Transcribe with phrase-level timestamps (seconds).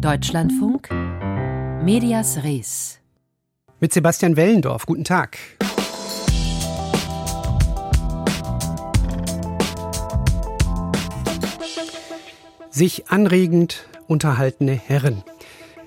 [0.00, 0.90] Deutschlandfunk
[1.82, 3.00] Medias Res
[3.80, 4.84] mit Sebastian Wellendorf.
[4.84, 5.38] Guten Tag.
[12.68, 15.22] Sich anregend unterhaltene Herren.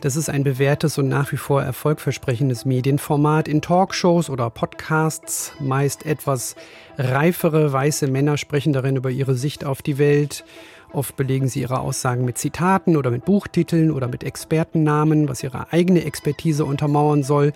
[0.01, 3.47] Das ist ein bewährtes und nach wie vor erfolgversprechendes Medienformat.
[3.47, 6.55] In Talkshows oder Podcasts meist etwas
[6.97, 10.45] reifere weiße Männer sprechen darin über ihre Sicht auf die Welt.
[10.91, 15.71] Oft belegen sie ihre Aussagen mit Zitaten oder mit Buchtiteln oder mit Expertennamen, was ihre
[15.71, 17.53] eigene Expertise untermauern soll.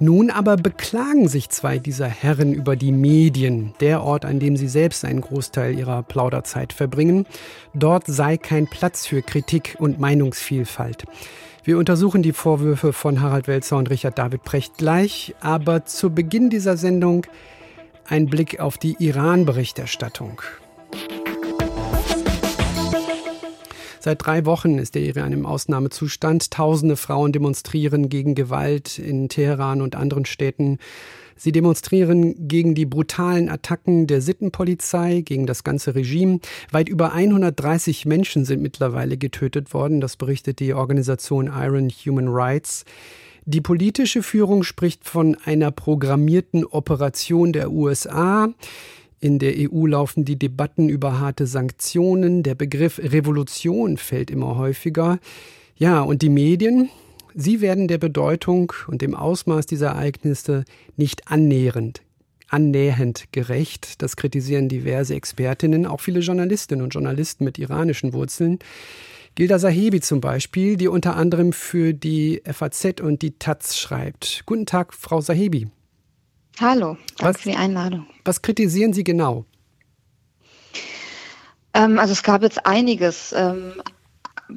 [0.00, 4.66] Nun aber beklagen sich zwei dieser Herren über die Medien, der Ort, an dem sie
[4.66, 7.26] selbst einen Großteil ihrer Plauderzeit verbringen.
[7.74, 11.04] Dort sei kein Platz für Kritik und Meinungsvielfalt.
[11.62, 16.50] Wir untersuchen die Vorwürfe von Harald Welzer und Richard David Precht gleich, aber zu Beginn
[16.50, 17.24] dieser Sendung
[18.06, 20.42] ein Blick auf die Iran-Berichterstattung.
[24.04, 26.50] Seit drei Wochen ist der Iran im Ausnahmezustand.
[26.50, 30.76] Tausende Frauen demonstrieren gegen Gewalt in Teheran und anderen Städten.
[31.36, 36.40] Sie demonstrieren gegen die brutalen Attacken der Sittenpolizei, gegen das ganze Regime.
[36.70, 40.02] Weit über 130 Menschen sind mittlerweile getötet worden.
[40.02, 42.84] Das berichtet die Organisation Iron Human Rights.
[43.46, 48.50] Die politische Führung spricht von einer programmierten Operation der USA.
[49.24, 52.42] In der EU laufen die Debatten über harte Sanktionen.
[52.42, 55.18] Der Begriff Revolution fällt immer häufiger.
[55.78, 56.90] Ja, und die Medien,
[57.34, 60.66] sie werden der Bedeutung und dem Ausmaß dieser Ereignisse
[60.98, 62.02] nicht annähernd,
[62.50, 64.02] annähernd gerecht.
[64.02, 68.58] Das kritisieren diverse Expertinnen, auch viele Journalistinnen und Journalisten mit iranischen Wurzeln.
[69.36, 74.42] Gilda Sahebi zum Beispiel, die unter anderem für die FAZ und die Taz schreibt.
[74.44, 75.68] Guten Tag, Frau Sahebi.
[76.60, 78.06] Hallo, danke was, für die Einladung.
[78.24, 79.44] Was kritisieren Sie genau?
[81.72, 83.32] Ähm, also es gab jetzt einiges.
[83.36, 83.74] Ähm,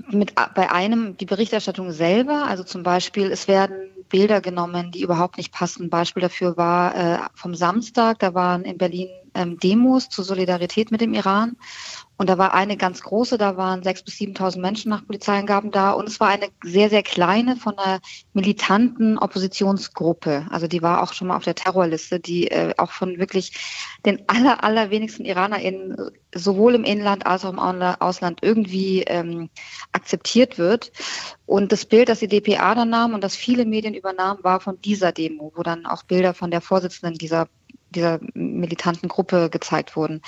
[0.10, 5.38] mit, bei einem die Berichterstattung selber, also zum Beispiel, es werden Bilder genommen, die überhaupt
[5.38, 5.90] nicht passen.
[5.90, 11.02] Beispiel dafür war äh, vom Samstag, da waren in Berlin ähm, Demos zur Solidarität mit
[11.02, 11.56] dem Iran
[12.18, 15.92] und da war eine ganz große, da waren 6.000 bis 7.000 Menschen nach Polizeiangaben da.
[15.92, 18.00] Und es war eine sehr, sehr kleine von einer
[18.34, 20.48] militanten Oppositionsgruppe.
[20.50, 23.54] Also die war auch schon mal auf der Terrorliste, die äh, auch von wirklich
[24.04, 25.96] den aller, allerwenigsten IranerInnen
[26.34, 29.50] sowohl im Inland als auch im Ausland irgendwie ähm,
[29.92, 30.92] akzeptiert wird.
[31.46, 34.82] Und das Bild, das die DPA dann nahm und das viele Medien übernahmen, war von
[34.82, 37.48] dieser Demo, wo dann auch Bilder von der Vorsitzenden dieser
[37.98, 40.22] dieser militanten Gruppe gezeigt wurden,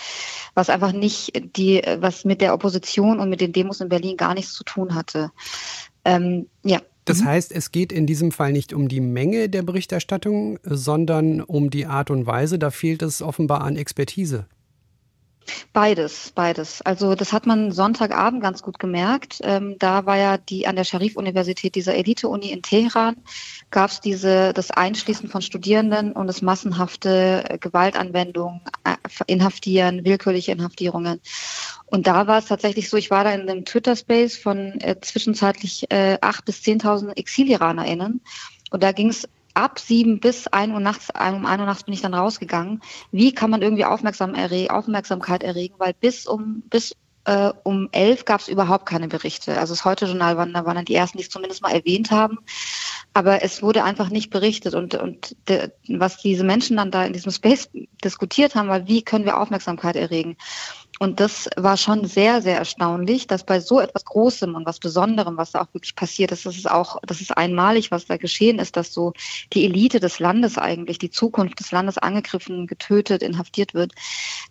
[0.56, 4.34] was einfach nicht die, was mit der Opposition und mit den Demos in Berlin gar
[4.34, 5.32] nichts zu tun hatte.
[6.04, 6.82] Ähm, ja.
[7.06, 7.26] Das mhm.
[7.26, 11.86] heißt, es geht in diesem Fall nicht um die Menge der Berichterstattung, sondern um die
[11.86, 12.60] Art und Weise.
[12.60, 14.48] Da fehlt es offenbar an Expertise.
[15.74, 16.82] Beides, beides.
[16.82, 19.40] Also das hat man Sonntagabend ganz gut gemerkt.
[19.44, 23.18] Ähm, da war ja die an der Sharif-Universität, dieser Elite-Uni in Teheran,
[23.72, 28.96] gab es diese das Einschließen von Studierenden und das massenhafte äh, Gewaltanwendung, äh,
[29.28, 31.20] Inhaftieren, willkürliche Inhaftierungen.
[31.86, 35.86] Und da war es tatsächlich so, ich war da in einem Twitter-Space von äh, zwischenzeitlich
[35.90, 38.22] äh, 8.000 bis 10.000 ExiliranerInnen.
[38.72, 41.94] Und da ging es ab sieben bis ein Uhr nachts, um ein Uhr nachts bin
[41.94, 42.82] ich dann rausgegangen.
[43.12, 45.76] Wie kann man irgendwie Aufmerksam erreg Aufmerksamkeit erregen?
[45.78, 46.96] Weil bis um, bis
[47.26, 49.60] äh, um elf gab es überhaupt keine Berichte.
[49.60, 52.40] Also das Heute-Journal waren, waren dann die ersten, die es zumindest mal erwähnt haben.
[53.14, 54.74] Aber es wurde einfach nicht berichtet.
[54.74, 57.70] Und, und de, was diese Menschen dann da in diesem Space
[58.04, 60.38] diskutiert haben, war, wie können wir Aufmerksamkeit erregen?
[61.02, 65.38] Und das war schon sehr, sehr erstaunlich, dass bei so etwas Großem und was Besonderem,
[65.38, 68.60] was da auch wirklich passiert ist, das ist auch, das ist einmalig, was da geschehen
[68.60, 69.14] ist, dass so
[69.54, 73.94] die Elite des Landes eigentlich, die Zukunft des Landes angegriffen, getötet, inhaftiert wird,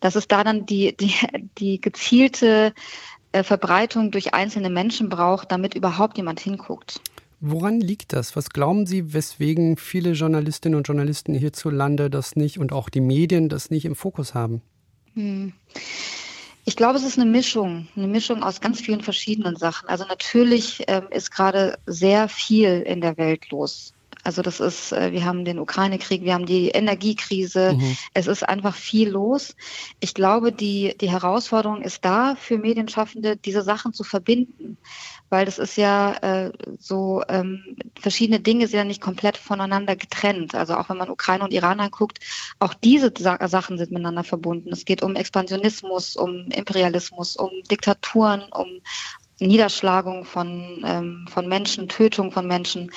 [0.01, 1.13] dass es da dann die, die,
[1.59, 2.73] die gezielte
[3.33, 7.03] äh, Verbreitung durch einzelne Menschen braucht, damit überhaupt jemand hinguckt.
[7.41, 8.37] Woran liegt das?
[8.37, 13.51] Was glauben Sie, weswegen viele Journalistinnen und Journalisten hierzulande das nicht und auch die Medien
[13.51, 14.63] das nicht im Fokus haben?
[15.13, 15.53] Hm.
[16.69, 19.89] Ich glaube, es ist eine Mischung, eine Mischung aus ganz vielen verschiedenen Sachen.
[19.89, 23.95] Also natürlich ähm, ist gerade sehr viel in der Welt los.
[24.25, 27.75] Also das ist, äh, wir haben den Ukraine-Krieg, wir haben die Energiekrise.
[27.75, 27.97] Mhm.
[28.15, 29.57] Es ist einfach viel los.
[30.01, 34.79] Ich glaube, die, die Herausforderung ist da für Medienschaffende, diese Sachen zu verbinden
[35.31, 40.55] weil das ist ja äh, so, ähm, verschiedene Dinge sind ja nicht komplett voneinander getrennt.
[40.55, 42.21] Also auch wenn man Ukraine und Iran anguckt,
[42.59, 44.71] auch diese Sa Sachen sind miteinander verbunden.
[44.73, 48.81] Es geht um Expansionismus, um Imperialismus, um Diktaturen, um
[49.41, 52.91] Niederschlagung von, ähm, von Menschen, Tötung von Menschen.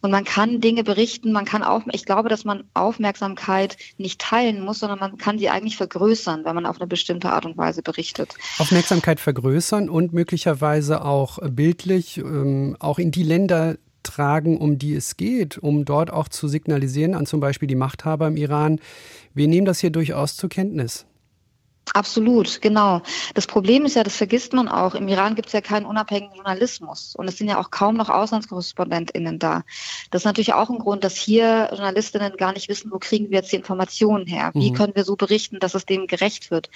[0.00, 4.60] Und man kann Dinge berichten, man kann auch, ich glaube, dass man Aufmerksamkeit nicht teilen
[4.64, 7.82] muss, sondern man kann sie eigentlich vergrößern, wenn man auf eine bestimmte Art und Weise
[7.82, 8.34] berichtet.
[8.58, 15.16] Aufmerksamkeit vergrößern und möglicherweise auch bildlich ähm, auch in die Länder tragen, um die es
[15.16, 18.80] geht, um dort auch zu signalisieren an zum Beispiel die Machthaber im Iran,
[19.34, 21.06] wir nehmen das hier durchaus zur Kenntnis.
[21.94, 23.02] Absolut, genau.
[23.34, 26.36] Das Problem ist ja, das vergisst man auch, im Iran gibt es ja keinen unabhängigen
[26.36, 29.62] Journalismus und es sind ja auch kaum noch AuslandskorrespondentInnen da.
[30.10, 33.38] Das ist natürlich auch ein Grund, dass hier Journalistinnen gar nicht wissen, wo kriegen wir
[33.38, 34.50] jetzt die Informationen her?
[34.54, 34.74] Wie mhm.
[34.74, 36.70] können wir so berichten, dass es dem gerecht wird?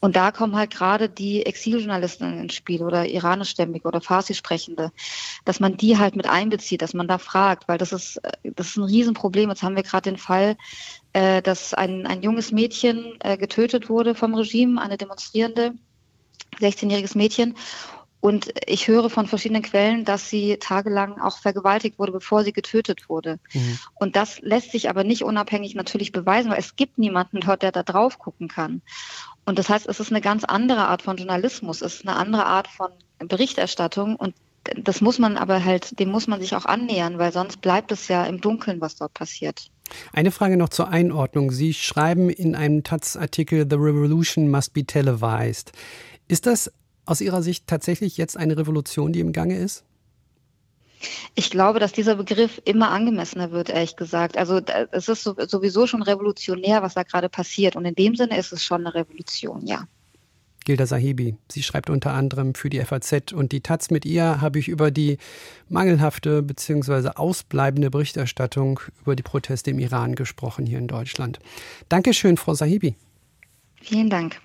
[0.00, 4.92] Und da kommen halt gerade die Exiljournalistinnen ins Spiel oder iranischstämmige oder Farsi-Sprechende,
[5.44, 8.76] dass man die halt mit einbezieht, dass man da fragt, weil das ist, das ist
[8.76, 9.50] ein Riesenproblem.
[9.50, 10.56] Jetzt haben wir gerade den Fall,
[11.12, 15.74] äh, dass ein, ein junges Mädchen äh, getötet wurde vom Regime, eine Demonstrierende,
[16.60, 17.56] 16-jähriges Mädchen.
[18.20, 23.08] Und ich höre von verschiedenen Quellen, dass sie tagelang auch vergewaltigt wurde, bevor sie getötet
[23.08, 23.40] wurde.
[23.52, 23.78] Mhm.
[23.96, 27.72] Und das lässt sich aber nicht unabhängig natürlich beweisen, weil es gibt niemanden dort, der
[27.72, 28.80] da drauf gucken kann.
[29.44, 32.46] Und das heißt, es ist eine ganz andere Art von Journalismus, es ist eine andere
[32.46, 34.36] Art von Berichterstattung und
[34.76, 38.06] das muss man aber halt, dem muss man sich auch annähern, weil sonst bleibt es
[38.06, 39.71] ja im Dunkeln, was dort passiert.
[40.12, 41.50] Eine Frage noch zur Einordnung.
[41.50, 45.72] Sie schreiben in einem Taz-Artikel, The Revolution must be televised.
[46.28, 46.72] Ist das
[47.04, 49.84] aus Ihrer Sicht tatsächlich jetzt eine Revolution, die im Gange ist?
[51.34, 54.36] Ich glaube, dass dieser Begriff immer angemessener wird, ehrlich gesagt.
[54.36, 54.60] Also
[54.92, 57.74] es ist sowieso schon revolutionär, was da gerade passiert.
[57.76, 59.86] Und in dem Sinne ist es schon eine Revolution, ja.
[60.64, 61.36] Gilda Sahibi.
[61.50, 63.90] Sie schreibt unter anderem für die FAZ und die Taz.
[63.90, 65.18] Mit ihr habe ich über die
[65.68, 67.10] mangelhafte bzw.
[67.14, 71.38] ausbleibende Berichterstattung über die Proteste im Iran gesprochen hier in Deutschland.
[71.88, 72.94] Dankeschön, Frau Sahibi.
[73.80, 74.40] Vielen Dank.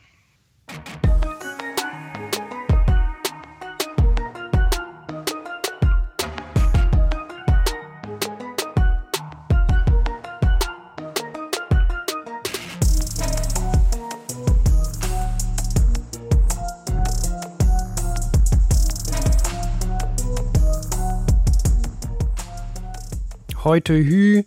[23.68, 24.44] Heute Hü,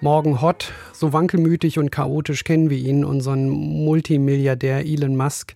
[0.00, 0.72] morgen Hot.
[0.92, 5.54] So wankelmütig und chaotisch kennen wir ihn, unseren Multimilliardär Elon Musk.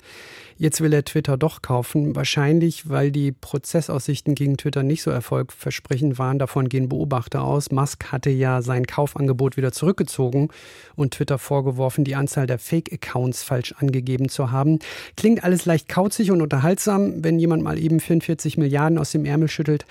[0.60, 6.18] Jetzt will er Twitter doch kaufen, wahrscheinlich, weil die Prozessaussichten gegen Twitter nicht so erfolgversprechend
[6.18, 6.38] waren.
[6.38, 7.70] Davon gehen Beobachter aus.
[7.70, 10.50] Musk hatte ja sein Kaufangebot wieder zurückgezogen
[10.96, 14.80] und Twitter vorgeworfen, die Anzahl der Fake-Accounts falsch angegeben zu haben.
[15.16, 19.48] Klingt alles leicht kauzig und unterhaltsam, wenn jemand mal eben 44 Milliarden aus dem Ärmel
[19.48, 19.86] schüttelt.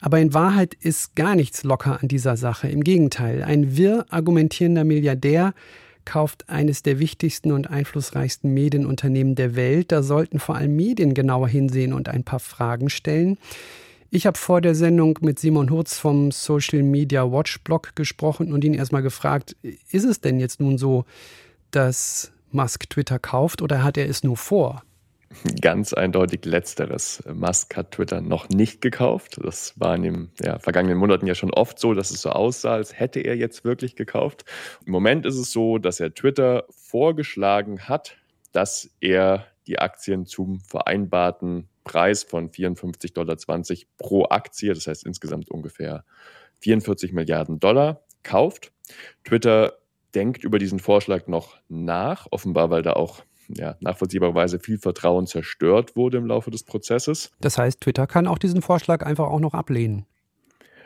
[0.00, 2.68] Aber in Wahrheit ist gar nichts locker an dieser Sache.
[2.68, 5.52] Im Gegenteil, ein wirr argumentierender Milliardär
[6.04, 9.92] kauft eines der wichtigsten und einflussreichsten Medienunternehmen der Welt.
[9.92, 13.38] Da sollten vor allem Medien genauer hinsehen und ein paar Fragen stellen.
[14.10, 18.62] Ich habe vor der Sendung mit Simon Hurz vom Social Media Watch Blog gesprochen und
[18.62, 21.06] ihn erstmal gefragt, ist es denn jetzt nun so,
[21.70, 24.82] dass Musk Twitter kauft oder hat er es nur vor?
[25.60, 27.22] Ganz eindeutig letzteres.
[27.32, 29.38] Musk hat Twitter noch nicht gekauft.
[29.42, 32.74] Das war in den ja, vergangenen Monaten ja schon oft so, dass es so aussah,
[32.74, 34.44] als hätte er jetzt wirklich gekauft.
[34.84, 38.16] Im Moment ist es so, dass er Twitter vorgeschlagen hat,
[38.52, 43.36] dass er die Aktien zum vereinbarten Preis von 54,20 Dollar
[43.98, 46.04] pro Aktie, das heißt insgesamt ungefähr
[46.60, 48.72] 44 Milliarden Dollar, kauft.
[49.24, 49.78] Twitter
[50.14, 55.96] denkt über diesen Vorschlag noch nach, offenbar weil da auch ja, nachvollziehbarerweise viel Vertrauen zerstört
[55.96, 57.30] wurde im Laufe des Prozesses.
[57.40, 60.06] Das heißt, Twitter kann auch diesen Vorschlag einfach auch noch ablehnen.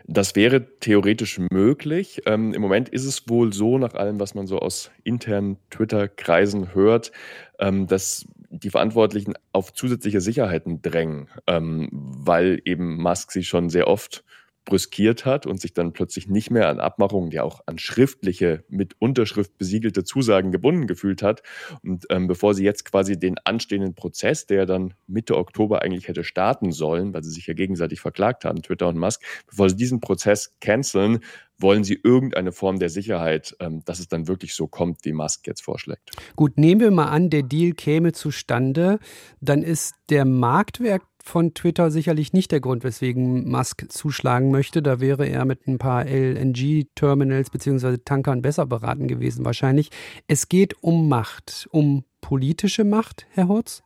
[0.09, 2.23] Das wäre theoretisch möglich.
[2.27, 6.75] Ähm, Im Moment ist es wohl so, nach allem, was man so aus internen Twitter-Kreisen
[6.75, 7.11] hört,
[7.59, 13.89] ähm, dass die Verantwortlichen auf zusätzliche Sicherheiten drängen, ähm, weil eben Musk sie schon sehr
[13.89, 14.25] oft
[14.67, 18.95] brüskiert hat und sich dann plötzlich nicht mehr an Abmachungen, ja auch an schriftliche, mit
[18.99, 21.43] Unterschrift besiegelte Zusagen gebunden gefühlt hat.
[21.83, 26.25] Und ähm, bevor sie jetzt quasi den anstehenden Prozess, der dann Mitte Oktober eigentlich hätte
[26.25, 30.01] starten sollen, weil sie sich ja gegenseitig verklagt haben, Twitter und Musk, bevor sie diesen
[30.01, 31.21] Prozess canceln,
[31.59, 35.47] wollen sie irgendeine Form der Sicherheit, ähm, dass es dann wirklich so kommt, wie Musk
[35.47, 36.11] jetzt vorschlägt.
[36.35, 38.99] Gut, nehmen wir mal an, der Deal käme zustande,
[39.41, 44.81] dann ist der Marktwert von Twitter sicherlich nicht der Grund, weswegen Musk zuschlagen möchte.
[44.81, 47.99] Da wäre er mit ein paar LNG-Terminals bzw.
[48.05, 49.91] Tankern besser beraten gewesen wahrscheinlich.
[50.29, 53.83] Es geht um Macht, um politische Macht, Herr Hurz?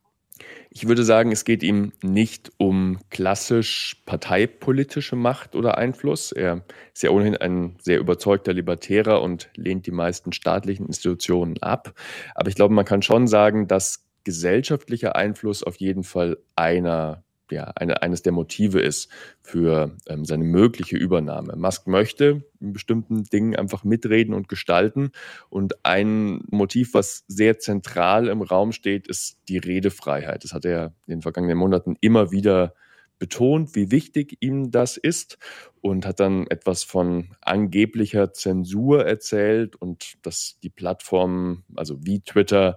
[0.71, 6.33] Ich würde sagen, es geht ihm nicht um klassisch parteipolitische Macht oder Einfluss.
[6.33, 11.95] Er ist ja ohnehin ein sehr überzeugter Libertärer und lehnt die meisten staatlichen Institutionen ab.
[12.35, 17.65] Aber ich glaube, man kann schon sagen, dass gesellschaftlicher Einfluss auf jeden Fall einer ja,
[17.77, 19.11] eine, eines der Motive ist
[19.43, 21.57] für ähm, seine mögliche Übernahme.
[21.57, 25.11] Musk möchte in bestimmten Dingen einfach mitreden und gestalten.
[25.49, 30.45] Und ein Motiv, was sehr zentral im Raum steht, ist die Redefreiheit.
[30.45, 32.75] Das hat er in den vergangenen Monaten immer wieder
[33.21, 35.39] betont, wie wichtig ihm das ist
[35.81, 42.77] und hat dann etwas von angeblicher Zensur erzählt und dass die Plattformen, also wie Twitter,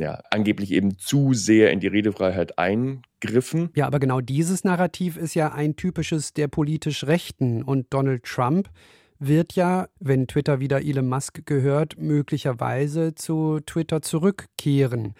[0.00, 3.70] ja, angeblich eben zu sehr in die Redefreiheit eingriffen.
[3.76, 8.70] Ja, aber genau dieses Narrativ ist ja ein typisches der politisch Rechten und Donald Trump
[9.18, 15.14] wird ja, wenn Twitter wieder Elon Musk gehört, möglicherweise zu Twitter zurückkehren.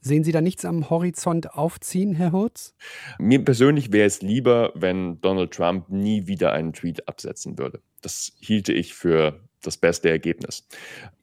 [0.00, 2.74] Sehen Sie da nichts am Horizont aufziehen, Herr Hurz?
[3.18, 7.80] Mir persönlich wäre es lieber, wenn Donald Trump nie wieder einen Tweet absetzen würde.
[8.02, 10.66] Das hielte ich für das beste Ergebnis.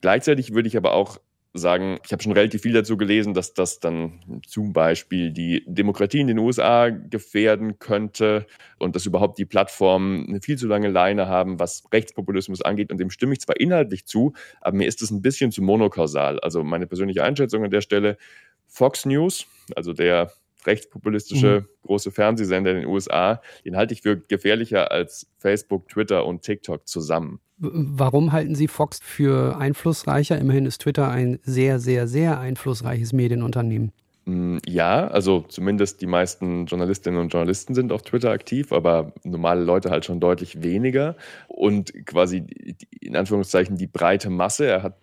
[0.00, 1.18] Gleichzeitig würde ich aber auch
[1.54, 6.20] sagen, ich habe schon relativ viel dazu gelesen, dass das dann zum Beispiel die Demokratie
[6.20, 8.46] in den USA gefährden könnte
[8.78, 12.90] und dass überhaupt die Plattformen eine viel zu lange Leine haben, was Rechtspopulismus angeht.
[12.90, 16.40] Und dem stimme ich zwar inhaltlich zu, aber mir ist es ein bisschen zu monokausal.
[16.40, 18.18] Also meine persönliche Einschätzung an der Stelle,
[18.66, 19.46] Fox News,
[19.76, 20.32] also der
[20.66, 21.86] rechtspopulistische mhm.
[21.86, 26.88] große Fernsehsender in den USA, den halte ich für gefährlicher als Facebook, Twitter und TikTok
[26.88, 27.40] zusammen.
[27.72, 30.38] Warum halten Sie Fox für einflussreicher?
[30.38, 33.92] Immerhin ist Twitter ein sehr, sehr, sehr einflussreiches Medienunternehmen.
[34.26, 39.62] Mm, ja, also zumindest die meisten Journalistinnen und Journalisten sind auf Twitter aktiv, aber normale
[39.64, 41.16] Leute halt schon deutlich weniger.
[41.46, 42.46] Und quasi
[43.00, 44.96] in Anführungszeichen die breite Masse, er hat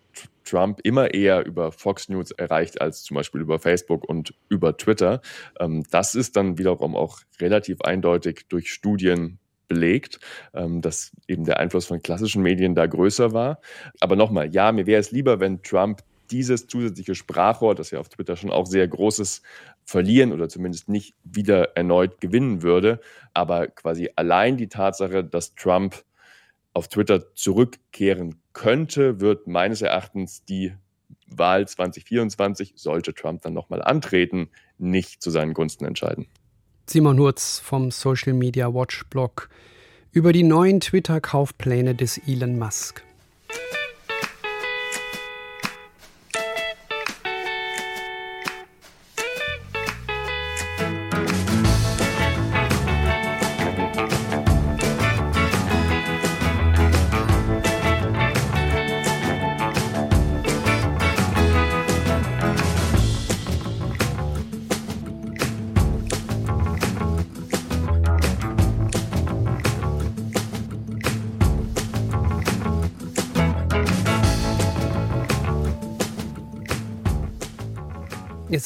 [0.44, 5.20] Trump immer eher über Fox News erreicht als zum Beispiel über Facebook und über Twitter.
[5.60, 9.38] Ähm, das ist dann wiederum auch relativ eindeutig durch Studien
[9.72, 10.20] belegt,
[10.52, 13.60] ähm, dass eben der Einfluss von klassischen Medien da größer war.
[14.00, 18.08] Aber nochmal, ja, mir wäre es lieber, wenn Trump dieses zusätzliche Sprachrohr, das ja auf
[18.08, 19.42] Twitter schon auch sehr großes
[19.84, 23.00] verlieren oder zumindest nicht wieder erneut gewinnen würde.
[23.34, 26.04] Aber quasi allein die Tatsache, dass Trump
[26.74, 30.74] auf Twitter zurückkehren könnte, wird meines Erachtens die
[31.26, 36.26] Wahl 2024, sollte Trump dann nochmal antreten, nicht zu seinen Gunsten entscheiden.
[36.92, 39.48] Simon Hurz vom Social Media Watch Blog
[40.10, 43.02] über die neuen Twitter-Kaufpläne des Elon Musk.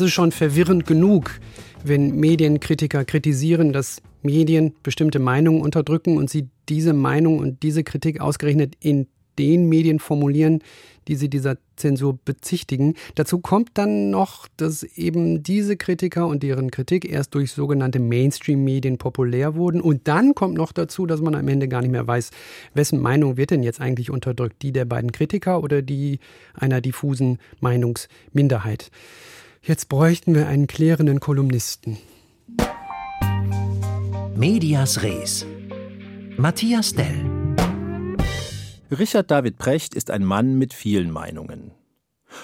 [0.06, 1.30] Ist schon verwirrend genug,
[1.84, 8.20] wenn Medienkritiker kritisieren, dass Medien bestimmte Meinungen unterdrücken und sie diese Meinung und diese Kritik
[8.20, 9.06] ausgerechnet in
[9.38, 10.62] den Medien formulieren,
[11.08, 12.94] die sie dieser Zensur bezichtigen.
[13.14, 18.98] Dazu kommt dann noch, dass eben diese Kritiker und deren Kritik erst durch sogenannte Mainstream-Medien
[18.98, 19.80] populär wurden.
[19.80, 22.30] Und dann kommt noch dazu, dass man am Ende gar nicht mehr weiß,
[22.74, 26.18] wessen Meinung wird denn jetzt eigentlich unterdrückt, die der beiden Kritiker oder die
[26.54, 28.90] einer diffusen Meinungsminderheit.
[29.66, 31.98] Jetzt bräuchten wir einen klärenden Kolumnisten.
[34.36, 35.44] Medias Res.
[36.36, 37.24] Matthias Dell.
[38.96, 41.72] Richard David Precht ist ein Mann mit vielen Meinungen.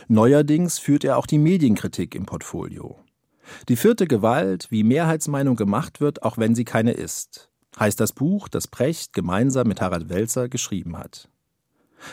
[0.09, 2.99] Neuerdings führt er auch die Medienkritik im Portfolio.
[3.69, 8.49] Die vierte Gewalt, wie Mehrheitsmeinung gemacht wird, auch wenn sie keine ist, heißt das Buch,
[8.49, 11.29] das Precht gemeinsam mit Harald Welzer geschrieben hat.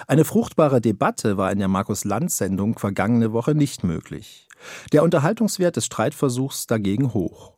[0.05, 4.45] Eine fruchtbare Debatte war in der Markus-Lanz-Sendung vergangene Woche nicht möglich.
[4.91, 7.53] Der Unterhaltungswert des Streitversuchs dagegen hoch.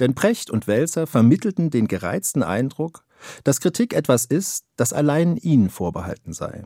[0.00, 3.04] Denn Precht und Welser vermittelten den gereizten Eindruck,
[3.44, 6.64] dass Kritik etwas ist, das allein ihnen vorbehalten sei.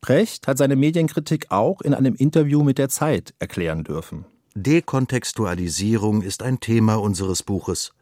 [0.00, 4.26] Precht hat seine Medienkritik auch in einem Interview mit der Zeit erklären dürfen.
[4.54, 7.92] Dekontextualisierung ist ein Thema unseres Buches.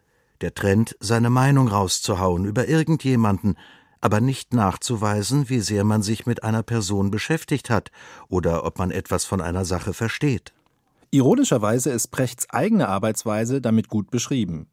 [0.41, 3.57] Der Trend, seine Meinung rauszuhauen über irgendjemanden,
[4.07, 7.91] aber nicht nachzuweisen, wie sehr man sich mit einer Person beschäftigt hat
[8.29, 10.55] oder ob man etwas von einer Sache versteht.
[11.11, 14.69] Ironischerweise ist Prechts eigene Arbeitsweise damit gut beschrieben.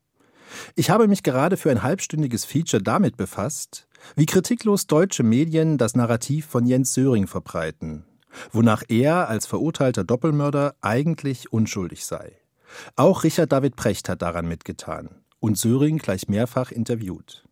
[0.75, 5.95] Ich habe mich gerade für ein halbstündiges Feature damit befasst, wie kritiklos deutsche Medien das
[5.95, 8.05] Narrativ von Jens Söring verbreiten,
[8.51, 12.37] wonach er als verurteilter Doppelmörder eigentlich unschuldig sei.
[12.95, 15.09] Auch Richard David Precht hat daran mitgetan
[15.39, 17.42] und Söring gleich mehrfach interviewt.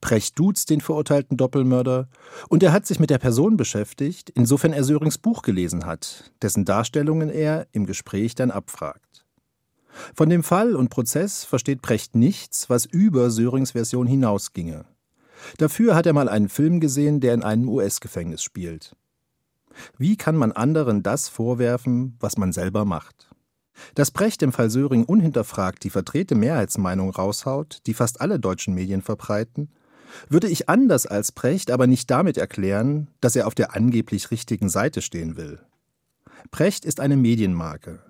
[0.00, 2.08] Precht duzt den verurteilten Doppelmörder
[2.48, 6.64] und er hat sich mit der Person beschäftigt, insofern er Sörings Buch gelesen hat, dessen
[6.64, 9.24] Darstellungen er im Gespräch dann abfragt.
[10.14, 14.84] Von dem Fall und Prozess versteht Precht nichts, was über Sörings Version hinausginge.
[15.58, 18.96] Dafür hat er mal einen Film gesehen, der in einem US-Gefängnis spielt.
[19.98, 23.31] Wie kann man anderen das vorwerfen, was man selber macht?
[23.94, 29.02] Dass Brecht im Fall Söring unhinterfragt die vertrete Mehrheitsmeinung raushaut, die fast alle deutschen Medien
[29.02, 29.70] verbreiten,
[30.28, 34.68] würde ich anders als Brecht aber nicht damit erklären, dass er auf der angeblich richtigen
[34.68, 35.60] Seite stehen will.
[36.50, 38.00] Brecht ist eine Medienmarke.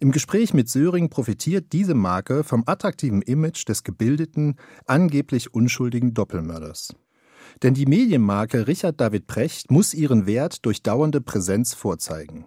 [0.00, 4.56] Im Gespräch mit Söring profitiert diese Marke vom attraktiven Image des gebildeten,
[4.86, 6.94] angeblich unschuldigen Doppelmörders.
[7.62, 12.46] Denn die Medienmarke Richard David Precht muss ihren Wert durch dauernde Präsenz vorzeigen.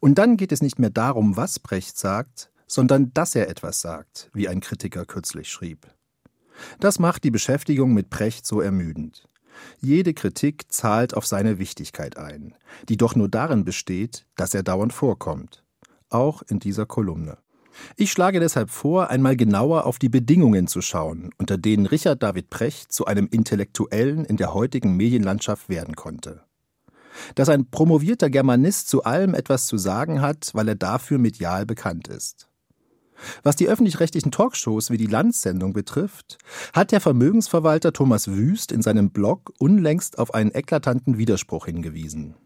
[0.00, 4.30] Und dann geht es nicht mehr darum, was Precht sagt, sondern dass er etwas sagt,
[4.32, 5.86] wie ein Kritiker kürzlich schrieb.
[6.80, 9.28] Das macht die Beschäftigung mit Precht so ermüdend.
[9.80, 12.54] Jede Kritik zahlt auf seine Wichtigkeit ein,
[12.88, 15.64] die doch nur darin besteht, dass er dauernd vorkommt.
[16.10, 17.38] Auch in dieser Kolumne.
[17.96, 22.50] Ich schlage deshalb vor, einmal genauer auf die Bedingungen zu schauen, unter denen Richard David
[22.50, 26.42] Precht zu einem Intellektuellen in der heutigen Medienlandschaft werden konnte.
[27.34, 32.08] Dass ein promovierter Germanist zu allem etwas zu sagen hat, weil er dafür medial bekannt
[32.08, 32.48] ist.
[33.42, 36.38] Was die öffentlich-rechtlichen Talkshows wie die Landsendung betrifft,
[36.72, 42.36] hat der Vermögensverwalter Thomas Wüst in seinem Blog unlängst auf einen eklatanten Widerspruch hingewiesen.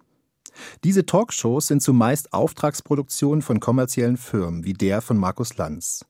[0.84, 6.04] Diese Talkshows sind zumeist Auftragsproduktionen von kommerziellen Firmen wie der von Markus Lanz.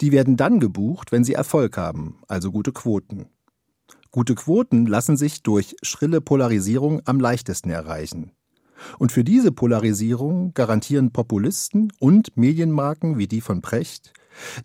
[0.00, 3.26] Die werden dann gebucht, wenn sie Erfolg haben, also gute Quoten.
[4.12, 8.32] Gute Quoten lassen sich durch schrille Polarisierung am leichtesten erreichen.
[8.98, 14.12] Und für diese Polarisierung garantieren Populisten und Medienmarken wie die von Precht,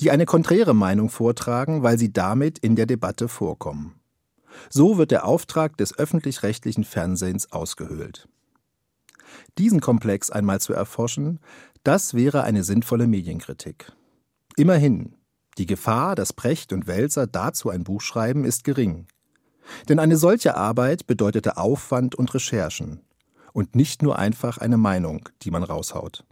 [0.01, 3.99] die eine konträre Meinung vortragen, weil sie damit in der Debatte vorkommen.
[4.69, 8.27] So wird der Auftrag des öffentlich-rechtlichen Fernsehens ausgehöhlt.
[9.57, 11.39] Diesen Komplex einmal zu erforschen,
[11.83, 13.91] das wäre eine sinnvolle Medienkritik.
[14.55, 15.15] Immerhin,
[15.57, 19.07] die Gefahr, dass Precht und Welser dazu ein Buch schreiben, ist gering.
[19.89, 23.01] Denn eine solche Arbeit bedeutete Aufwand und Recherchen
[23.53, 26.25] und nicht nur einfach eine Meinung, die man raushaut.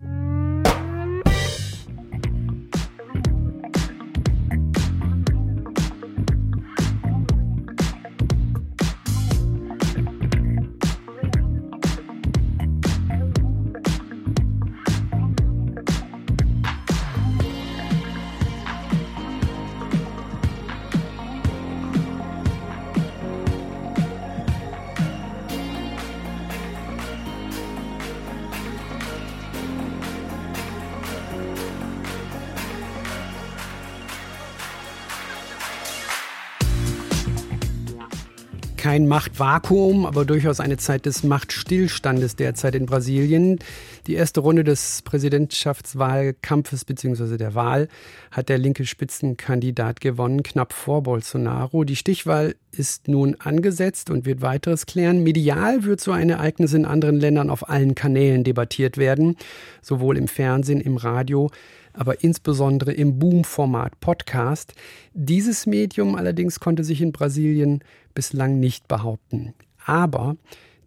[38.94, 43.58] Kein Machtvakuum, aber durchaus eine Zeit des Machtstillstandes derzeit in Brasilien.
[44.06, 47.38] Die erste Runde des Präsidentschaftswahlkampfes bzw.
[47.38, 47.88] der Wahl
[48.32, 51.86] hat der linke Spitzenkandidat gewonnen, knapp vor Bolsonaro.
[51.86, 55.24] Die Stichwahl ist nun angesetzt und wird weiteres klären.
[55.24, 59.38] Medial wird so ein Ereignis in anderen Ländern auf allen Kanälen debattiert werden,
[59.82, 61.50] sowohl im Fernsehen, im Radio,
[61.94, 64.74] aber insbesondere im Boom-Format Podcast.
[65.14, 69.54] Dieses Medium allerdings konnte sich in Brasilien bislang nicht behaupten.
[69.86, 70.36] Aber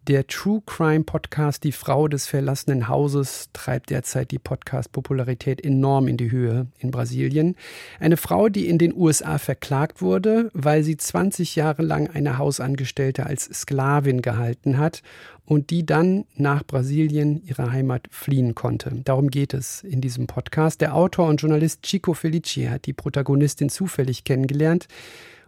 [0.08, 6.16] der True Crime Podcast Die Frau des verlassenen Hauses treibt derzeit die Podcast-Popularität enorm in
[6.16, 7.56] die Höhe in Brasilien.
[7.98, 13.26] Eine Frau, die in den USA verklagt wurde, weil sie 20 Jahre lang eine Hausangestellte
[13.26, 15.02] als Sklavin gehalten hat
[15.44, 18.92] und die dann nach Brasilien, ihre Heimat, fliehen konnte.
[19.04, 20.80] Darum geht es in diesem Podcast.
[20.80, 24.86] Der Autor und Journalist Chico Felici hat die Protagonistin zufällig kennengelernt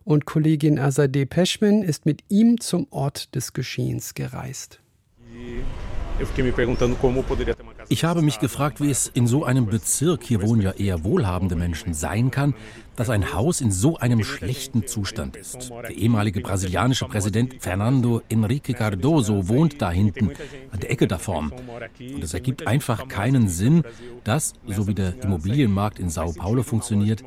[0.09, 4.81] und Kollegin Azadeh Peschman ist mit ihm zum Ort des Geschehens gereist.
[7.89, 11.55] Ich habe mich gefragt, wie es in so einem Bezirk, hier wohnen ja eher wohlhabende
[11.55, 12.55] Menschen, sein kann,
[12.97, 15.71] dass ein Haus in so einem schlechten Zustand ist.
[15.71, 20.33] Der ehemalige brasilianische Präsident Fernando Henrique Cardoso wohnt da hinten,
[20.73, 21.53] an der Ecke davon.
[21.53, 23.85] Und es ergibt einfach keinen Sinn,
[24.25, 27.23] dass, so wie der Immobilienmarkt in Sao Paulo funktioniert,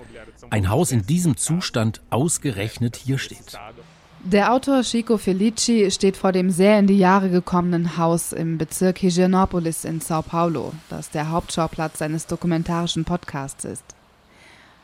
[0.49, 3.57] ein Haus in diesem Zustand ausgerechnet hier steht.
[4.23, 8.99] Der Autor Chico Felici steht vor dem sehr in die Jahre gekommenen Haus im Bezirk
[8.99, 13.83] Higienópolis in Sao Paulo, das der Hauptschauplatz seines dokumentarischen Podcasts ist.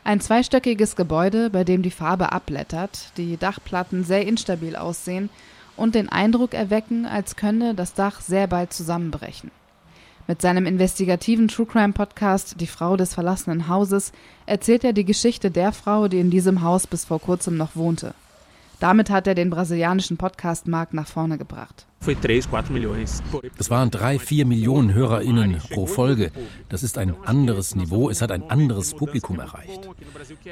[0.02, 5.30] Ein zweistöckiges Gebäude, bei dem die Farbe abblättert, die Dachplatten sehr instabil aussehen
[5.76, 9.52] und den Eindruck erwecken, als könne das Dach sehr bald zusammenbrechen.
[10.26, 14.10] Mit seinem investigativen True Crime Podcast Die Frau des verlassenen Hauses
[14.46, 18.14] erzählt er die Geschichte der Frau, die in diesem Haus bis vor kurzem noch wohnte.
[18.80, 21.86] Damit hat er den brasilianischen Podcast-Markt nach vorne gebracht.
[23.58, 26.30] Es waren drei, vier Millionen HörerInnen pro Folge.
[26.68, 28.08] Das ist ein anderes Niveau.
[28.08, 29.88] Es hat ein anderes Publikum erreicht.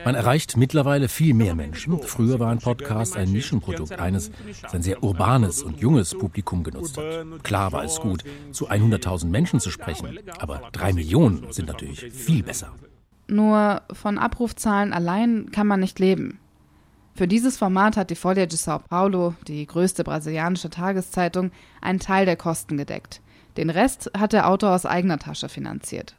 [0.04, 2.02] Man erreicht mittlerweile viel mehr Menschen.
[2.02, 6.98] Früher war ein Podcast ein Nischenprodukt, eines, das ein sehr urbanes und junges Publikum genutzt
[6.98, 7.44] hat.
[7.44, 10.18] Klar war es gut, zu 100.000 Menschen zu sprechen.
[10.40, 12.72] Aber drei Millionen sind natürlich viel besser.
[13.28, 16.40] Nur von Abrufzahlen allein kann man nicht leben.
[17.16, 21.50] Für dieses Format hat die Folha de São Paulo, die größte brasilianische Tageszeitung,
[21.80, 23.22] einen Teil der Kosten gedeckt.
[23.56, 26.14] Den Rest hat der Autor aus eigener Tasche finanziert.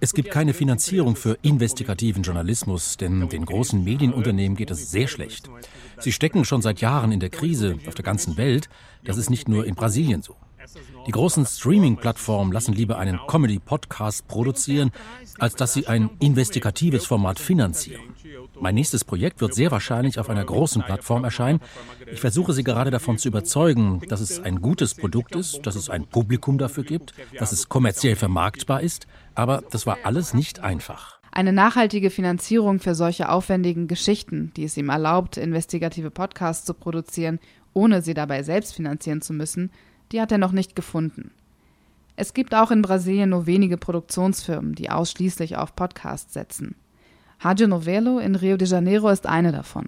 [0.00, 5.48] Es gibt keine Finanzierung für investigativen Journalismus, denn den großen Medienunternehmen geht es sehr schlecht.
[6.00, 8.68] Sie stecken schon seit Jahren in der Krise auf der ganzen Welt.
[9.04, 10.34] Das ist nicht nur in Brasilien so.
[11.06, 14.90] Die großen Streaming-Plattformen lassen lieber einen Comedy-Podcast produzieren,
[15.38, 18.02] als dass sie ein investigatives Format finanzieren.
[18.60, 21.60] Mein nächstes Projekt wird sehr wahrscheinlich auf einer großen Plattform erscheinen.
[22.10, 25.90] Ich versuche sie gerade davon zu überzeugen, dass es ein gutes Produkt ist, dass es
[25.90, 29.06] ein Publikum dafür gibt, dass es kommerziell vermarktbar ist.
[29.34, 31.16] Aber das war alles nicht einfach.
[31.30, 37.40] Eine nachhaltige Finanzierung für solche aufwendigen Geschichten, die es ihm erlaubt, investigative Podcasts zu produzieren,
[37.74, 39.70] ohne sie dabei selbst finanzieren zu müssen,
[40.12, 41.32] die hat er noch nicht gefunden.
[42.16, 46.76] Es gibt auch in Brasilien nur wenige Produktionsfirmen, die ausschließlich auf Podcasts setzen.
[47.40, 49.86] Rádio Novelo in Rio de Janeiro ist eine davon.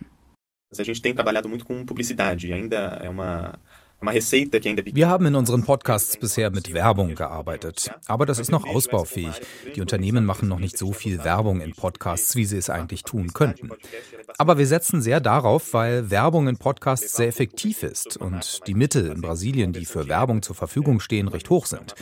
[0.78, 3.58] A gente tem trabalhado muito com publicidade, ainda é uma
[4.00, 9.40] wir haben in unseren Podcasts bisher mit Werbung gearbeitet, aber das ist noch ausbaufähig.
[9.74, 13.32] Die Unternehmen machen noch nicht so viel Werbung in Podcasts, wie sie es eigentlich tun
[13.32, 13.70] könnten.
[14.36, 19.08] Aber wir setzen sehr darauf, weil Werbung in Podcasts sehr effektiv ist und die Mittel
[19.08, 21.96] in Brasilien, die für Werbung zur Verfügung stehen, recht hoch sind.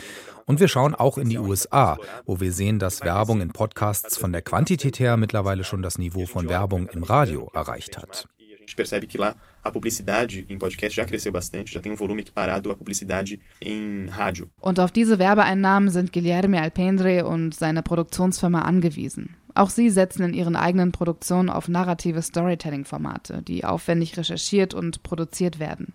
[0.45, 4.31] Und wir schauen auch in die USA, wo wir sehen, dass Werbung in Podcasts von
[4.31, 8.27] der Quantität her mittlerweile schon das Niveau von Werbung im Radio erreicht hat
[8.67, 12.21] gente percebe que lá a publicidade em podcast já cresceu bastante, já tem um volume
[12.21, 14.49] equiparado à publicidade em rádio.
[14.61, 19.35] Und auf diese Werbeeinnahmen sind Guilherme Alpendre und seine Produktionsfirma angewiesen.
[19.55, 25.59] Auch sie setzen in ihren eigenen Produktionen auf narrative Storytelling-Formate, die aufwendig recherchiert und produziert
[25.59, 25.93] werden.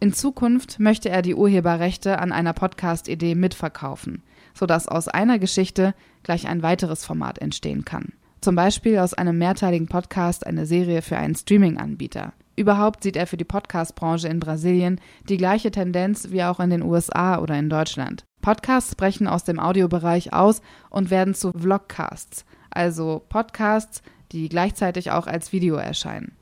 [0.00, 6.48] In Zukunft möchte er die Urheberrechte an einer Podcast-Idee mitverkaufen, sodass aus einer Geschichte gleich
[6.48, 8.12] ein weiteres Format entstehen kann.
[8.44, 12.34] Zum Beispiel aus einem mehrteiligen Podcast eine Serie für einen Streaming-Anbieter.
[12.56, 16.82] Überhaupt sieht er für die Podcast-Branche in Brasilien die gleiche Tendenz wie auch in den
[16.82, 18.26] USA oder in Deutschland.
[18.42, 25.26] Podcasts brechen aus dem Audiobereich aus und werden zu Vlogcasts, also Podcasts, die gleichzeitig auch
[25.26, 26.36] als Video erscheinen.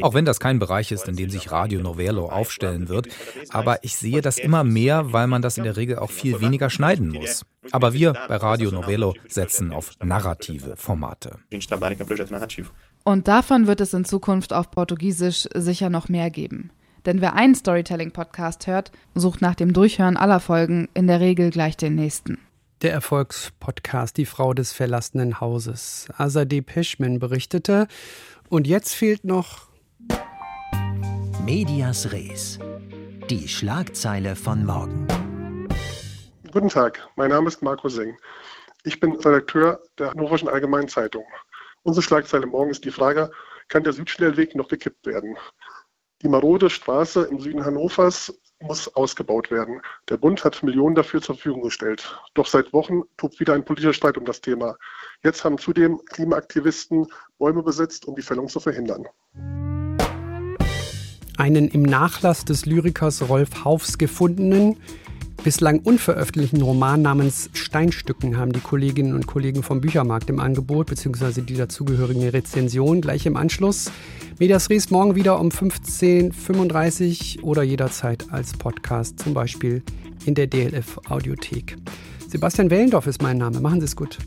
[0.00, 3.08] Auch wenn das kein Bereich ist, in dem sich Radio Novello aufstellen wird,
[3.50, 6.70] aber ich sehe das immer mehr, weil man das in der Regel auch viel weniger
[6.70, 7.44] schneiden muss.
[7.70, 11.38] Aber wir bei Radio Novello setzen auf narrative Formate.
[13.04, 16.70] Und davon wird es in Zukunft auf Portugiesisch sicher noch mehr geben.
[17.06, 21.76] Denn wer einen Storytelling-Podcast hört, sucht nach dem Durchhören aller Folgen in der Regel gleich
[21.76, 22.38] den nächsten.
[22.82, 26.08] Der Erfolgspodcast Die Frau des verlassenen Hauses.
[26.16, 27.86] Azadeh Peschman berichtete.
[28.48, 29.68] Und jetzt fehlt noch
[31.44, 32.58] Medias Res.
[33.30, 35.06] Die Schlagzeile von morgen.
[36.52, 38.14] Guten Tag, mein Name ist Marco Seng.
[38.84, 41.24] Ich bin Redakteur der Hannoverschen Allgemeinen Zeitung.
[41.82, 43.30] Unsere Schlagzeile morgen ist die Frage,
[43.68, 45.38] kann der Südschnellweg noch gekippt werden?
[46.20, 49.80] Die marode Straße im Süden Hannovers muss ausgebaut werden.
[50.10, 52.18] Der Bund hat Millionen dafür zur Verfügung gestellt.
[52.34, 54.76] Doch seit Wochen tobt wieder ein politischer Streit um das Thema.
[55.24, 57.06] Jetzt haben zudem Klimaaktivisten
[57.38, 59.06] Bäume besetzt, um die Fällung zu verhindern.
[61.38, 64.76] Einen im Nachlass des Lyrikers Rolf Haufs gefundenen,
[65.42, 71.42] bislang unveröffentlichten Roman namens Steinstücken haben die Kolleginnen und Kollegen vom Büchermarkt im Angebot, beziehungsweise
[71.42, 73.90] die dazugehörigen Rezension gleich im Anschluss.
[74.38, 79.82] Medias Res morgen wieder um 15.35 Uhr oder jederzeit als Podcast, zum Beispiel
[80.24, 81.76] in der DLF Audiothek.
[82.28, 83.60] Sebastian Wellendorf ist mein Name.
[83.60, 84.18] Machen Sie es gut.